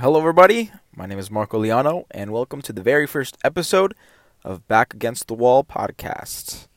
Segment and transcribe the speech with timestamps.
[0.00, 0.70] Hello, everybody.
[0.94, 3.96] My name is Marco Leano, and welcome to the very first episode
[4.44, 6.68] of Back Against the Wall podcast.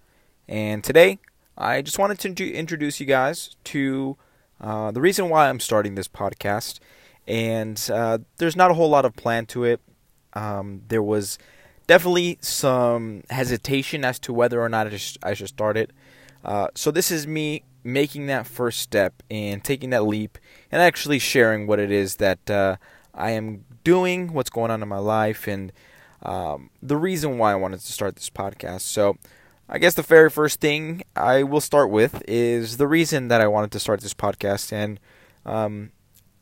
[0.47, 1.19] And today,
[1.55, 4.17] I just wanted to introduce you guys to
[4.59, 6.79] uh, the reason why I'm starting this podcast.
[7.27, 9.81] And uh, there's not a whole lot of plan to it.
[10.33, 11.37] Um, there was
[11.85, 15.91] definitely some hesitation as to whether or not I should, I should start it.
[16.43, 20.39] Uh, so this is me making that first step and taking that leap
[20.71, 22.77] and actually sharing what it is that uh,
[23.13, 25.71] I am doing, what's going on in my life, and
[26.23, 28.81] um, the reason why I wanted to start this podcast.
[28.81, 29.17] So,
[29.67, 33.47] I guess the very first thing I will start with is the reason that I
[33.47, 34.99] wanted to start this podcast, and
[35.45, 35.91] um,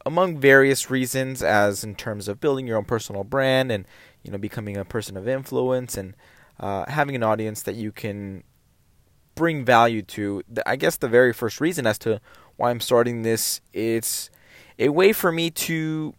[0.06, 3.86] among various reasons, as in terms of building your own personal brand and
[4.24, 6.16] you know becoming a person of influence and
[6.60, 8.44] uh, having an audience that you can
[9.36, 10.44] bring value to.
[10.66, 12.20] I guess the very first reason as to
[12.58, 14.30] why I'm starting this, it's
[14.78, 16.14] a way for me to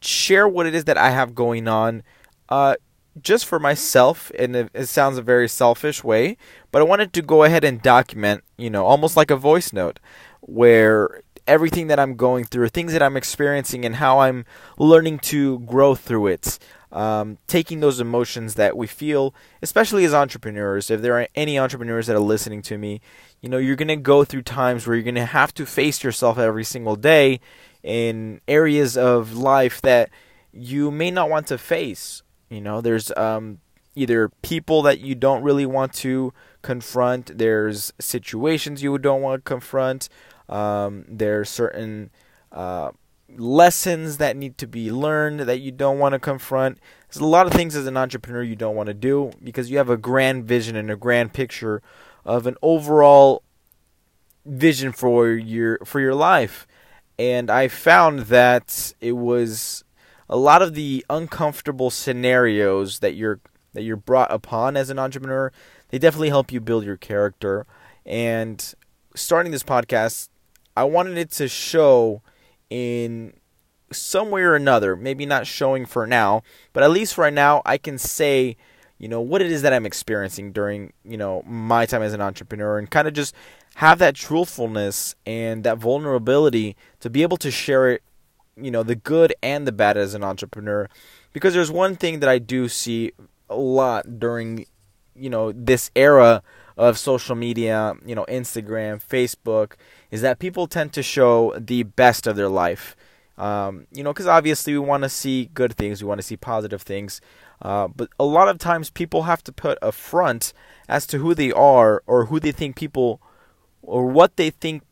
[0.00, 2.02] share what it is that I have going on,
[2.48, 2.76] uh,
[3.20, 4.30] just for myself.
[4.38, 6.36] And it, it sounds a very selfish way,
[6.70, 9.98] but I wanted to go ahead and document, you know, almost like a voice note,
[10.40, 14.44] where everything that I'm going through, things that I'm experiencing, and how I'm
[14.78, 16.58] learning to grow through it.
[16.92, 20.90] Um, taking those emotions that we feel, especially as entrepreneurs.
[20.90, 23.02] If there are any entrepreneurs that are listening to me,
[23.42, 26.02] you know, you're going to go through times where you're going to have to face
[26.02, 27.40] yourself every single day
[27.82, 30.10] in areas of life that
[30.52, 32.22] you may not want to face.
[32.48, 33.58] You know, there's um,
[33.94, 39.48] either people that you don't really want to confront, there's situations you don't want to
[39.48, 40.08] confront,
[40.48, 42.10] um, are certain
[42.52, 42.90] uh,
[43.36, 46.78] lessons that need to be learned that you don't want to confront.
[47.08, 49.78] There's a lot of things as an entrepreneur you don't want to do because you
[49.78, 51.82] have a grand vision and a grand picture
[52.24, 53.42] of an overall
[54.44, 56.66] vision for your for your life
[57.18, 59.84] and I found that it was
[60.28, 63.40] a lot of the uncomfortable scenarios that you're
[63.72, 65.52] that you're brought upon as an entrepreneur.
[65.90, 67.66] They definitely help you build your character.
[68.04, 68.74] And
[69.14, 70.28] starting this podcast,
[70.76, 72.22] I wanted it to show
[72.70, 73.32] in
[73.92, 74.96] some way or another.
[74.96, 76.42] Maybe not showing for now,
[76.72, 78.56] but at least right now, I can say
[78.98, 82.20] you know what it is that I'm experiencing during you know my time as an
[82.20, 83.34] entrepreneur and kind of just
[83.74, 88.02] have that truthfulness and that vulnerability to be able to share it
[88.56, 90.88] you know the good and the bad as an entrepreneur
[91.34, 93.12] because there's one thing that I do see
[93.50, 94.64] a lot during
[95.14, 96.42] you know this era
[96.76, 99.72] of social media, you know, Instagram, Facebook,
[100.10, 102.96] is that people tend to show the best of their life.
[103.38, 106.36] Um, you know, because obviously we want to see good things, we want to see
[106.38, 107.20] positive things,
[107.60, 110.54] uh, but a lot of times people have to put a front
[110.88, 113.20] as to who they are or who they think people
[113.82, 114.82] or what they think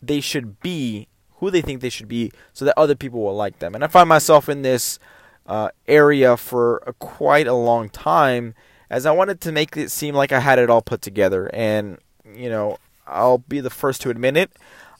[0.00, 3.58] they should be, who they think they should be, so that other people will like
[3.58, 3.74] them.
[3.74, 4.98] And I find myself in this
[5.46, 8.54] uh, area for a, quite a long time
[8.88, 11.50] as I wanted to make it seem like I had it all put together.
[11.52, 11.98] And,
[12.34, 14.52] you know, I'll be the first to admit it.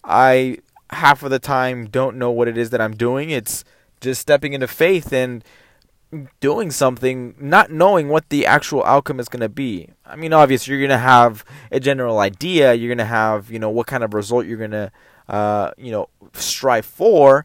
[0.02, 0.58] I
[0.90, 3.30] half of the time don't know what it is that I'm doing.
[3.30, 3.64] It's
[4.00, 5.44] just stepping into faith and
[6.40, 9.88] doing something not knowing what the actual outcome is going to be.
[10.06, 12.74] I mean, obviously, you're going to have a general idea.
[12.74, 14.92] You're going to have, you know, what kind of result you're going to,
[15.28, 17.44] uh, you know, strive for.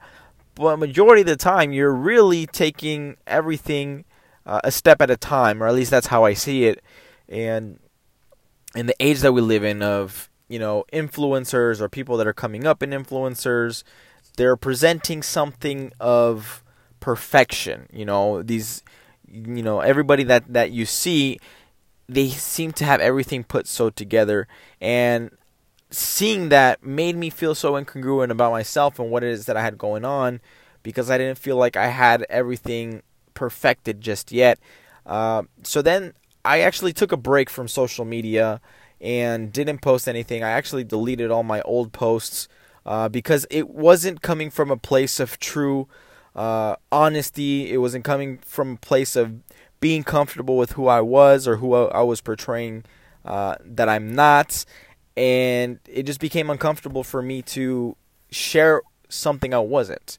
[0.55, 4.05] But majority of the time, you're really taking everything
[4.45, 6.83] uh, a step at a time, or at least that's how I see it.
[7.27, 7.79] And
[8.75, 12.33] in the age that we live in, of you know, influencers or people that are
[12.33, 13.83] coming up in influencers,
[14.35, 16.63] they're presenting something of
[16.99, 17.87] perfection.
[17.93, 18.83] You know, these
[19.31, 21.39] you know, everybody that that you see
[22.09, 24.47] they seem to have everything put so together
[24.81, 25.29] and
[25.91, 29.61] seeing that made me feel so incongruent about myself and what it is that I
[29.61, 30.41] had going on
[30.81, 33.03] because I didn't feel like I had everything
[33.35, 34.59] perfected just yet.
[35.05, 38.59] Uh, so then I actually took a break from social media
[39.01, 40.43] and didn't post anything.
[40.43, 42.47] I actually deleted all my old posts
[42.85, 45.87] uh, because it wasn't coming from a place of true
[46.35, 47.71] uh, honesty.
[47.71, 49.35] It wasn't coming from a place of
[49.79, 52.83] being comfortable with who I was or who I was portraying
[53.25, 54.65] uh, that I'm not.
[55.15, 57.95] And it just became uncomfortable for me to
[58.31, 60.17] share something I wasn't.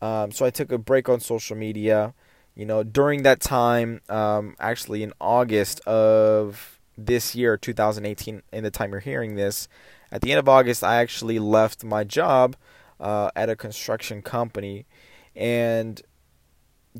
[0.00, 2.14] Um, so I took a break on social media.
[2.54, 8.70] You know, during that time, um, actually in August of this year, 2018, in the
[8.70, 9.68] time you're hearing this,
[10.12, 12.56] at the end of August, I actually left my job
[13.00, 14.86] uh, at a construction company
[15.36, 16.00] and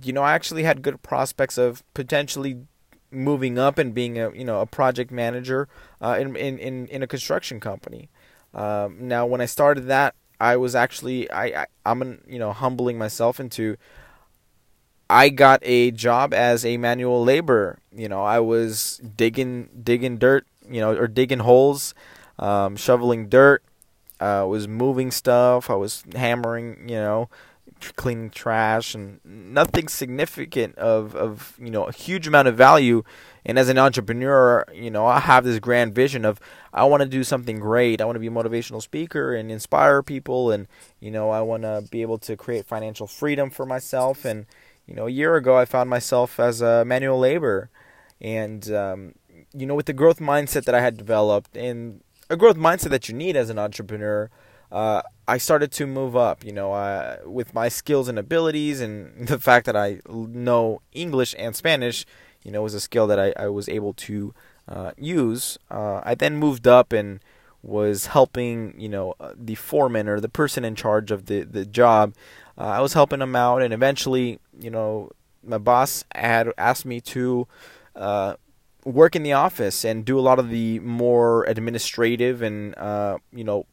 [0.03, 2.67] you know, I actually had good prospects of potentially
[3.11, 5.69] moving up and being a you know a project manager
[6.03, 8.11] uh, in, in in in a construction company.
[8.53, 12.99] Um, now, when I started that I was actually I, I I'm you know humbling
[12.99, 13.77] myself into
[15.09, 17.79] I got a job as a manual laborer.
[17.95, 21.95] You know, I was digging digging dirt, you know, or digging holes,
[22.39, 23.63] um, shoveling dirt.
[24.21, 25.69] I uh, was moving stuff.
[25.69, 27.29] I was hammering, you know,
[27.97, 33.03] cleaning trash, and nothing significant of of you know a huge amount of value.
[33.47, 36.41] And as an entrepreneur, you know, I have this grand vision of
[36.73, 38.01] I want to do something great.
[38.01, 40.67] I want to be a motivational speaker and inspire people, and
[41.01, 44.47] you know, I want to be able to create financial freedom for myself and
[44.87, 47.71] you know, a year ago I found myself as a manual labor,
[48.21, 49.15] and um,
[49.53, 53.09] you know, with the growth mindset that I had developed and a growth mindset that
[53.09, 54.31] you need as an entrepreneur,
[54.73, 56.45] uh, I started to move up.
[56.45, 61.35] You know, uh, with my skills and abilities, and the fact that I know English
[61.39, 62.05] and Spanish,
[62.43, 64.35] you know, was a skill that I, I was able to
[64.69, 65.59] uh, use.
[65.71, 67.21] Uh, I then moved up and
[67.63, 71.65] was helping, you know, uh, the foreman or the person in charge of the the
[71.65, 72.13] job
[72.57, 75.11] uh, I was helping them out, and eventually, you know,
[75.43, 77.47] my boss had asked me to
[77.97, 78.35] uh,
[78.85, 83.45] work in the office and do a lot of the more administrative and uh, you
[83.45, 83.67] know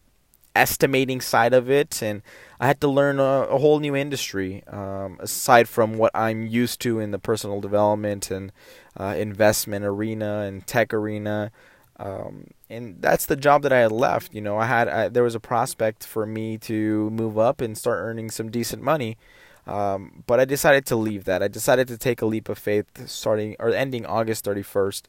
[0.55, 2.21] estimating side of it, and
[2.59, 6.81] I had to learn a, a whole new industry um, aside from what I'm used
[6.81, 8.51] to in the personal development and
[8.99, 11.51] uh, investment arena and tech arena.
[11.97, 14.33] Um, and that's the job that I had left.
[14.33, 17.77] You know, I had I, there was a prospect for me to move up and
[17.77, 19.17] start earning some decent money,
[19.71, 21.41] um, but I decided to leave that.
[21.41, 25.07] I decided to take a leap of faith, starting or ending August thirty first,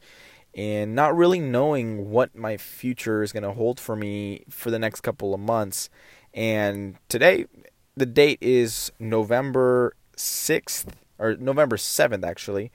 [0.55, 4.79] and not really knowing what my future is going to hold for me for the
[4.79, 5.89] next couple of months.
[6.33, 7.45] And today,
[7.95, 12.71] the date is November sixth or November seventh, actually.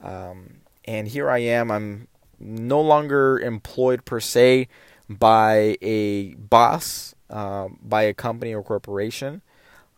[0.00, 1.70] Um, and here I am.
[1.70, 2.08] I'm
[2.40, 4.68] no longer employed per se
[5.08, 9.42] by a boss, uh, by a company or corporation.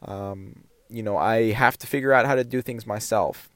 [0.02, 0.64] Um,
[0.94, 3.48] you know, I have to figure out how to do things myself.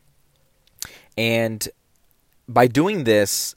[1.17, 1.69] And
[2.49, 3.55] by doing this,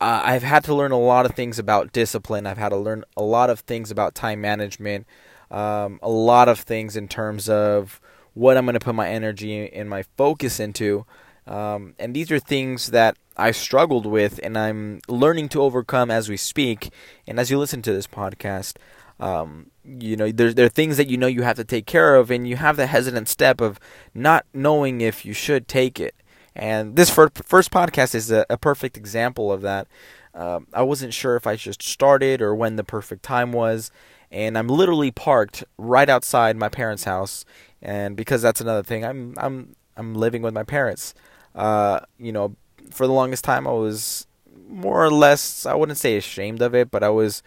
[0.00, 2.46] uh, I've had to learn a lot of things about discipline.
[2.46, 5.06] I've had to learn a lot of things about time management,
[5.50, 8.00] um, a lot of things in terms of
[8.34, 11.04] what I'm going to put my energy and my focus into.
[11.46, 16.28] Um, and these are things that I struggled with and I'm learning to overcome as
[16.28, 16.90] we speak.
[17.26, 18.76] And as you listen to this podcast,
[19.20, 22.16] um, you know, there, there are things that you know you have to take care
[22.16, 23.78] of, and you have the hesitant step of
[24.14, 26.14] not knowing if you should take it.
[26.54, 29.86] And this first, podcast is a, a perfect example of that.
[30.34, 33.90] Um, I wasn't sure if I just started or when the perfect time was,
[34.30, 37.44] and I'm literally parked right outside my parents' house.
[37.80, 41.14] And because that's another thing, I'm I'm I'm living with my parents
[41.58, 42.54] uh, you know,
[42.90, 44.26] for the longest time I was
[44.68, 47.42] more or less I wouldn't say ashamed of it, but I was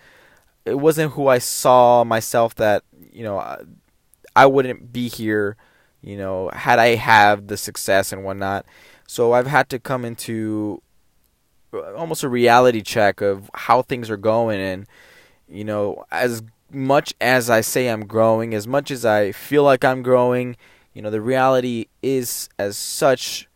[0.66, 3.62] it wasn't who I saw myself that, you know, I,
[4.36, 5.58] I wouldn't be here,
[6.02, 8.66] you know, had I have the success and whatnot.
[9.08, 10.82] So I've had to come into
[11.74, 14.88] uh, almost a reality check of how things are going and
[15.52, 16.42] you know, as
[16.72, 20.56] much as I say I'm growing, as much as I feel like I'm growing,
[20.94, 23.48] you know, the reality is as such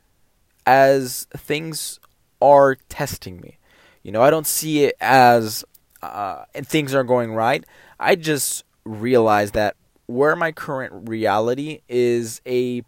[0.65, 1.99] as things
[2.41, 3.57] are testing me.
[4.03, 5.63] You know, I don't see it as
[6.05, 7.63] uh, and things are going right.
[7.99, 9.75] I just realize that
[10.07, 12.83] where my current reality is a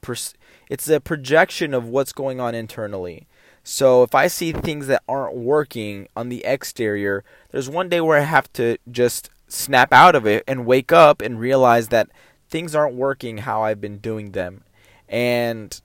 [0.69, 3.28] it's a projection of what's going on internally.
[3.64, 8.18] So if I see things that aren't working on the exterior, there's one day where
[8.18, 12.09] I have to just snap out of it and wake up and realize that
[12.50, 14.64] things aren't working how I've been doing them.
[15.09, 15.80] And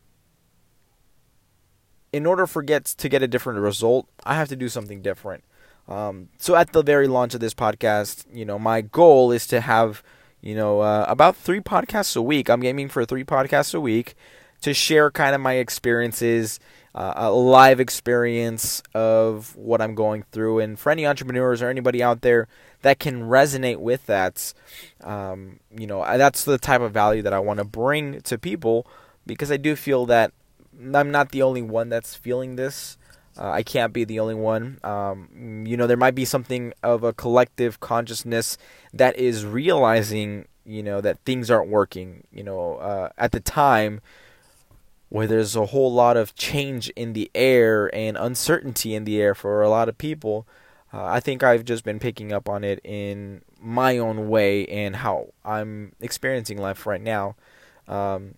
[2.13, 5.45] in order for gets to get a different result, I have to do something different.
[5.89, 9.61] Um, so at the very launch of this podcast, you know, my goal is to
[9.61, 10.03] have,
[10.41, 12.49] you know, uh, about three podcasts a week.
[12.49, 14.15] I'm aiming for three podcasts a week
[14.63, 16.61] to share kind of my experiences,
[16.95, 20.61] uh, a live experience of what I'm going through.
[20.61, 22.47] And for any entrepreneurs or anybody out there
[22.83, 24.55] that can resonate with that,
[25.03, 28.87] um, you know, that's the type of value that I want to bring to people
[29.27, 30.33] because I do feel that
[30.95, 32.97] I'm not the only one that's feeling this.
[33.39, 34.79] Uh, I can't be the only one.
[34.85, 38.59] Um, you know, there might be something of a collective consciousness
[38.93, 42.25] that is realizing, you know, that things aren't working.
[42.31, 44.01] You know, uh, at the time
[45.09, 49.35] where there's a whole lot of change in the air and uncertainty in the air
[49.35, 50.47] for a lot of people,
[50.93, 54.97] uh, I think I've just been picking up on it in my own way and
[54.97, 57.37] how I'm experiencing life right now.
[57.89, 58.35] Um,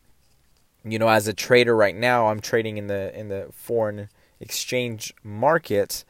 [0.85, 4.09] you know, as a trader right now, I'm trading in the in the foreign
[4.45, 6.05] exchange market,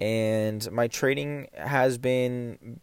[0.00, 2.80] and my trading has been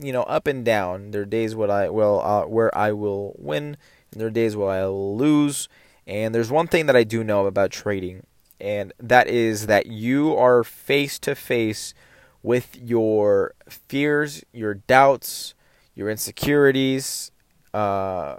[0.00, 1.12] you know up and down.
[1.12, 3.76] There are days what I will uh, where I will win,
[4.10, 5.68] and there are days where I will lose.
[6.04, 8.26] And there's one thing that I do know about trading,
[8.60, 11.94] and that is that you are face to face
[12.42, 15.54] with your fears, your doubts,
[15.94, 17.30] your insecurities,
[17.72, 18.36] uh,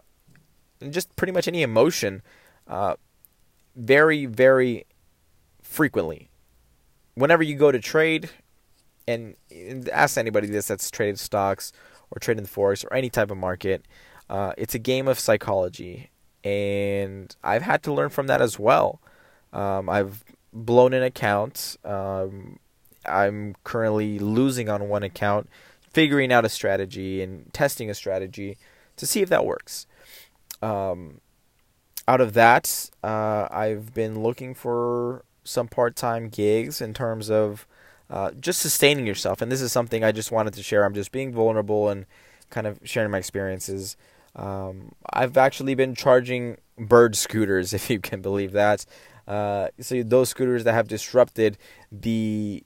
[0.81, 2.21] and just pretty much any emotion,
[2.67, 2.95] uh,
[3.77, 4.85] very, very
[5.73, 6.29] frequently.
[7.15, 8.29] Whenever you go to trade,
[9.07, 9.35] and,
[9.91, 11.73] ask anybody this that's traded stocks
[12.11, 13.85] or traded the forex or any type of market,
[14.29, 16.09] uh, it's a game of psychology,
[16.43, 19.01] and I've had to learn from that as well.
[19.51, 21.77] Um, I've blown an account.
[21.83, 22.59] Um,
[23.05, 25.49] I'm currently losing on one account,
[25.91, 28.57] figuring out a strategy and testing a strategy
[28.95, 29.85] to see if that works.
[30.61, 31.19] Um,
[32.07, 37.67] out of that, uh, I've been looking for some part time gigs in terms of
[38.09, 39.41] uh, just sustaining yourself.
[39.41, 40.85] And this is something I just wanted to share.
[40.85, 42.05] I'm just being vulnerable and
[42.49, 43.97] kind of sharing my experiences.
[44.35, 48.85] Um, I've actually been charging bird scooters, if you can believe that.
[49.27, 51.57] Uh, so those scooters that have disrupted
[51.91, 52.63] the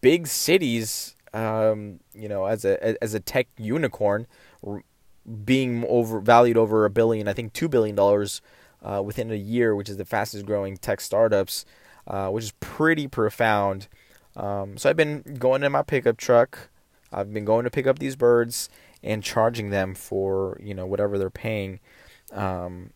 [0.00, 4.26] big cities, um, you know, as a as a tech unicorn,
[5.44, 8.42] being over valued over a billion, I think two billion dollars
[8.82, 11.64] uh, within a year, which is the fastest growing tech startups,
[12.08, 13.86] uh, which is pretty profound.
[14.34, 16.70] Um, so I've been going in my pickup truck.
[17.12, 18.68] I've been going to pick up these birds
[19.02, 21.78] and charging them for you know whatever they're paying,
[22.32, 22.90] um,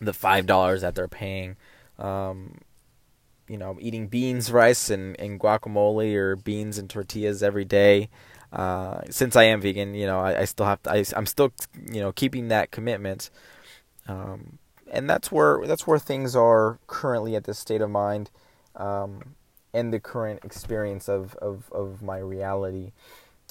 [0.00, 1.56] the five dollars that they're paying.
[1.98, 2.58] Um,
[3.48, 8.10] you know, eating beans, rice, and, and guacamole or beans and tortillas every day.
[8.52, 11.52] Uh, since I am vegan, you know, I, I still have to, I, am still,
[11.90, 13.30] you know, keeping that commitment.
[14.06, 14.58] Um,
[14.90, 18.30] and that's where, that's where things are currently at this state of mind,
[18.76, 19.34] um,
[19.72, 22.92] and the current experience of, of, of my reality.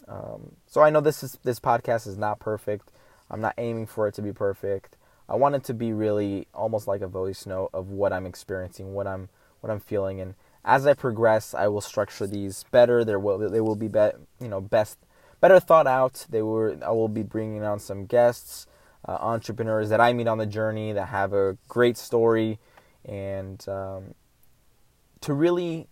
[0.07, 2.91] Um, so I know this is, this podcast is not perfect.
[3.29, 4.95] I'm not aiming for it to be perfect.
[5.27, 8.93] I want it to be really almost like a voice note of what I'm experiencing,
[8.93, 9.29] what I'm,
[9.59, 10.35] what I'm feeling, and
[10.67, 13.05] as I progress, I will structure these better.
[13.05, 13.99] There will they will be, be
[14.41, 14.97] you know best
[15.39, 16.25] better thought out.
[16.29, 18.67] They were I will be bringing on some guests,
[19.05, 22.59] uh, entrepreneurs that I meet on the journey that have a great story,
[23.05, 24.13] and um,
[25.21, 25.87] to really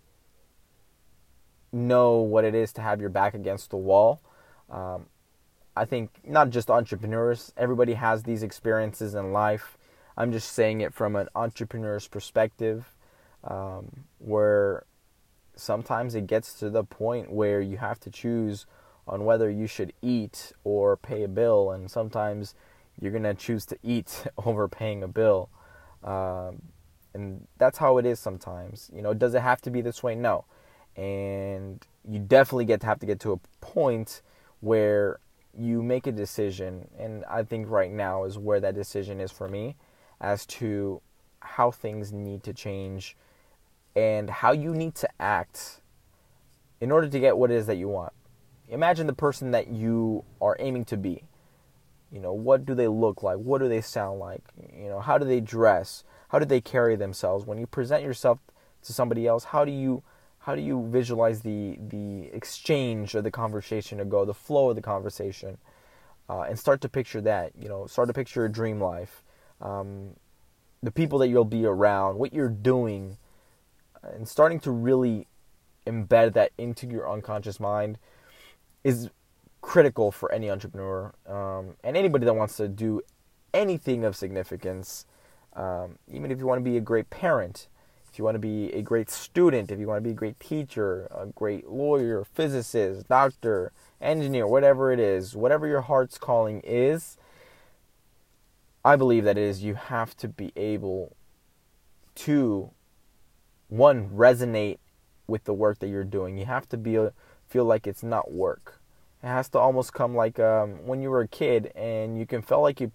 [1.71, 4.21] know what it is to have your back against the wall.
[4.69, 5.07] Um,
[5.75, 9.77] I think not just entrepreneurs, everybody has these experiences in life.
[10.17, 12.95] I'm just saying it from an entrepreneur's perspective
[13.43, 14.85] um, where
[15.55, 18.65] sometimes it gets to the point where you have to choose
[19.07, 22.55] on whether you should eat or pay a bill, and sometimes
[22.99, 25.49] you're gonna choose to eat over paying a bill,
[26.03, 26.61] um,
[27.13, 28.89] and that's how it is sometimes.
[28.93, 30.15] You know, does it have to be this way?
[30.15, 30.45] No,
[30.95, 34.21] and you definitely get to have to get to a point
[34.61, 35.19] where
[35.57, 39.47] you make a decision, and I think right now is where that decision is for
[39.47, 39.75] me,
[40.19, 41.01] as to
[41.39, 43.15] how things need to change
[43.95, 45.79] and how you need to act
[46.81, 48.11] in order to get what it is that you want.
[48.67, 51.23] Imagine the person that you are aiming to be.
[52.15, 53.35] You know, what do they look like?
[53.39, 54.41] What do they sound like?
[54.73, 56.05] You know, how do they dress?
[56.29, 57.45] How do they carry themselves?
[57.45, 58.39] When you present yourself
[58.83, 60.01] to somebody else, how do you
[60.39, 64.77] how do you visualize the the exchange of the conversation to go, the flow of
[64.77, 65.57] the conversation,
[66.29, 67.51] uh, and start to picture that.
[67.59, 69.21] You know, start to picture a dream life,
[69.59, 70.11] um,
[70.81, 73.17] the people that you'll be around, what you're doing,
[74.01, 75.27] and starting to really
[75.85, 77.97] embed that into your unconscious mind
[78.85, 79.09] is
[79.65, 83.01] critical for any entrepreneur um, and anybody that wants to do
[83.51, 85.07] anything of significance.
[85.53, 87.67] Um, even if you want to be a great parent,
[88.07, 90.39] if you want to be a great student, if you want to be a great
[90.39, 97.17] teacher, a great lawyer, physicist, doctor, engineer, whatever it is, whatever your heart's calling is,
[98.85, 101.15] I believe that is you have to be able
[102.15, 102.69] to
[103.69, 104.77] one resonate
[105.25, 106.37] with the work that you're doing.
[106.37, 107.07] You have to be
[107.47, 108.79] feel like it's not work.
[109.25, 112.43] It has to almost come like um, when you were a kid and you can
[112.43, 112.91] feel like you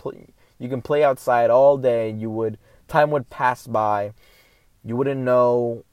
[0.60, 2.08] you can play outside all day.
[2.08, 2.56] You would
[2.86, 4.12] time would pass by.
[4.84, 5.84] You wouldn't know.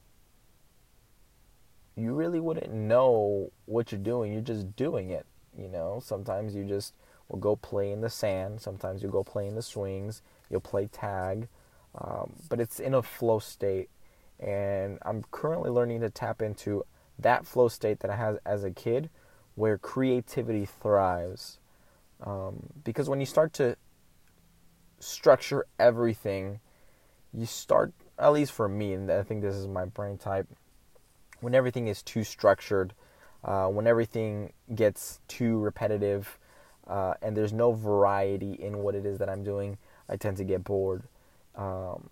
[1.96, 4.32] You really wouldn't know what you're doing.
[4.32, 5.26] You're just doing it.
[5.58, 6.00] You know.
[6.04, 6.94] Sometimes you just
[7.28, 8.60] will go play in the sand.
[8.60, 10.22] Sometimes you go play in the swings.
[10.50, 11.48] You'll play tag.
[11.96, 13.90] Um, but it's in a flow state
[14.38, 16.84] and I'm currently learning to tap into
[17.18, 19.10] that flow state that I had as a kid
[19.58, 21.58] where creativity thrives.
[22.24, 23.76] Um, because when you start to
[25.00, 26.60] structure everything,
[27.32, 30.48] you start, at least for me, and I think this is my brain type,
[31.40, 32.94] when everything is too structured,
[33.44, 36.40] Uh, when everything gets too repetitive
[36.88, 40.44] uh, and there's no variety in what it is that I'm doing, I tend to
[40.44, 41.02] get bored.
[41.54, 42.10] Um,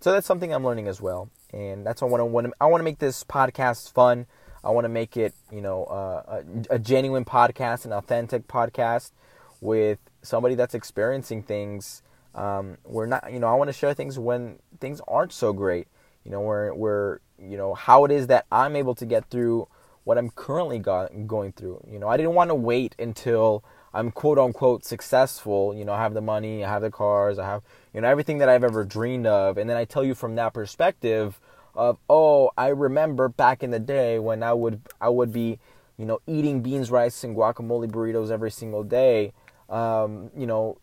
[0.00, 2.52] so that's something I'm learning as well, and that's why I want to.
[2.60, 4.26] I want to make this podcast fun.
[4.64, 9.12] I want to make it, you know, uh, a, a genuine podcast, an authentic podcast
[9.60, 12.02] with somebody that's experiencing things.
[12.34, 15.88] Um, we're not, you know, I want to share things when things aren't so great.
[16.24, 19.68] You know, where where you know how it is that I'm able to get through
[20.04, 21.84] what I'm currently got, going through.
[21.90, 25.74] You know, I didn't want to wait until I'm quote unquote successful.
[25.74, 27.62] You know, I have the money, I have the cars, I have
[27.94, 30.52] you know everything that I've ever dreamed of, and then I tell you from that
[30.52, 31.40] perspective
[31.78, 35.58] of oh, I remember back in the day when I would I would be
[35.96, 39.32] you know eating beans, rice, and guacamole burritos every single day.
[39.70, 40.78] Um, you know,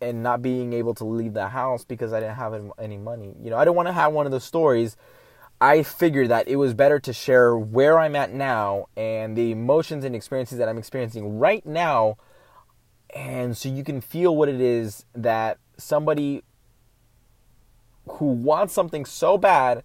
[0.00, 3.34] and not being able to leave the house because I didn't have any money.
[3.42, 4.96] You know, I don't want to have one of those stories.
[5.60, 10.04] I figured that it was better to share where I'm at now and the emotions
[10.04, 12.16] and experiences that I'm experiencing right now
[13.12, 16.42] and so you can feel what it is that somebody
[18.08, 19.82] who wants something so bad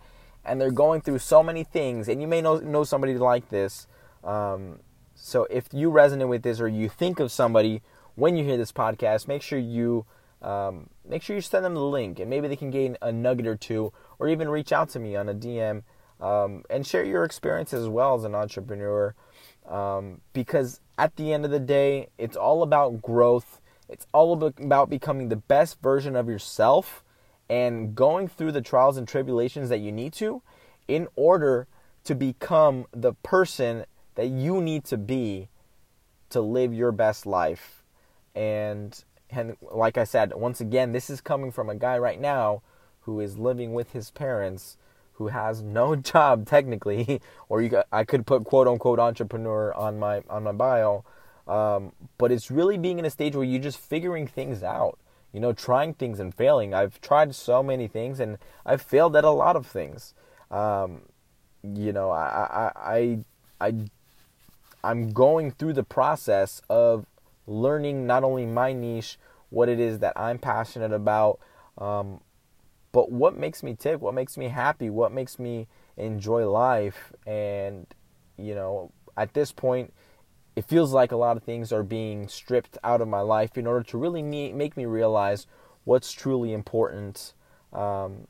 [0.48, 3.88] and they're going through so many things and you may know know somebody like this
[4.24, 4.80] um,
[5.16, 7.82] so if you resonate with this or you think of somebody
[8.16, 10.06] when you hear this podcast make sure you
[10.42, 13.48] um, make sure you send them the link and maybe they can gain a nugget
[13.48, 15.84] or two or even reach out to me on a dm
[16.20, 19.13] um, and share your experience as well as an entrepreneur
[19.68, 23.62] um, because at the end of the day, it's all about growth.
[23.89, 27.04] It's all about becoming the best version of yourself
[27.50, 30.42] and going through the trials and tribulations that you need to
[30.88, 31.68] in order
[32.04, 33.86] to become the person
[34.16, 35.50] that you need to be
[36.30, 37.84] to live your best life.
[38.36, 42.62] And and like I said, once again, this is coming from a guy right now
[43.01, 44.77] who is living with his parents
[45.18, 50.24] who has no job technically, or you I could put quote unquote entrepreneur on my
[50.30, 51.04] on my bio,
[51.48, 55.00] um, but it's really being in a stage where you're just figuring things out.
[55.38, 56.74] You know, trying things and failing.
[56.74, 60.16] I've tried so many things and I've failed at a lot of things.
[60.50, 61.03] Um,
[61.62, 63.20] you know, I, I,
[63.62, 63.74] I, I,
[64.83, 67.05] I'm going through the process of
[67.46, 69.20] learning not only my niche,
[69.51, 71.40] what it is that I'm passionate about,
[71.77, 72.20] um,
[72.92, 77.14] but what makes me tick, what makes me happy, what makes me enjoy life.
[77.27, 77.85] And,
[78.40, 79.94] you know, at this point,
[80.57, 83.67] it feels like a lot of things are being stripped out of my life in
[83.67, 85.46] order to really me, make me realize
[85.83, 87.33] what's truly important
[87.72, 88.25] um,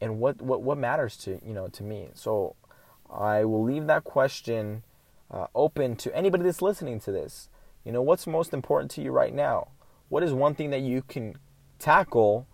[0.00, 2.08] and what, what, what matters to, you know, to me.
[2.14, 2.56] So
[3.08, 4.82] I will leave that question
[5.30, 7.48] uh, open to anybody that's listening to this.
[7.84, 9.68] You know, what's most important to you right now?
[10.08, 11.36] What is one thing that you can
[11.78, 12.48] tackle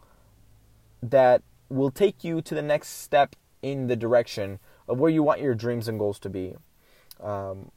[1.02, 5.40] that will take you to the next step in the direction of where you want
[5.40, 6.54] your dreams and goals to be.
[7.22, 7.70] Um,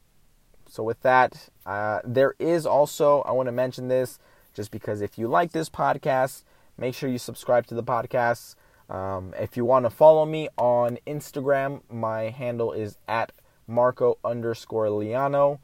[0.70, 4.20] so, with that, uh, there is also, I want to mention this
[4.54, 6.44] just because if you like this podcast,
[6.78, 8.54] make sure you subscribe to the podcast.
[8.88, 13.32] Um, if you want to follow me on Instagram, my handle is at
[13.66, 15.58] Marco underscore Leano.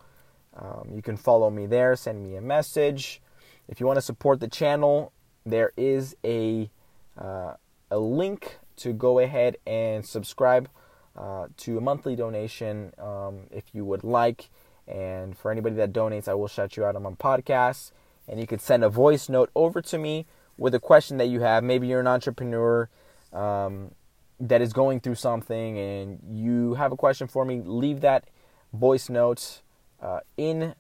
[0.57, 3.23] Um, you can follow me there, send me a message.
[3.69, 5.13] If you want to support the channel,
[5.45, 6.69] there is a
[7.17, 7.55] uh,
[7.93, 10.69] a link to go ahead and subscribe
[11.17, 14.51] uh, to a monthly donation um, if you would like.
[14.89, 17.93] And for anybody that donates, I will shout you out on my podcast.
[18.29, 20.27] And you could send a voice note over to me
[20.59, 21.65] with a question that you have.
[21.65, 22.89] Maybe you're an entrepreneur
[23.33, 23.93] um,
[24.41, 27.61] that is going through something and you have a question for me.
[27.65, 28.29] Leave that
[28.73, 29.63] voice note
[30.01, 30.75] uh, in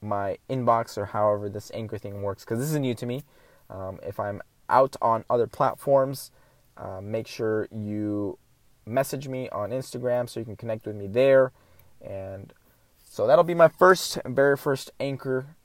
[0.00, 3.24] my inbox or however this anchor thing works because this is new to me.
[3.70, 6.30] Um, if I'm out on other platforms,
[6.76, 8.38] uh, make sure you
[8.86, 11.52] message me on Instagram so you can connect with me there.
[12.00, 12.52] And
[13.18, 15.56] so that'll be my first, very first Anchor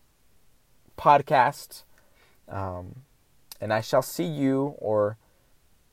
[0.97, 1.83] podcast.
[2.49, 3.03] Um,
[3.61, 5.19] and I shall see you, or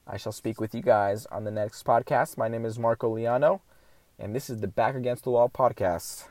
[0.07, 2.39] I shall speak with you guys on the next podcast.
[2.39, 3.61] My name is Marco Leano,
[4.19, 6.25] and this is the Back Against the Wall podcast.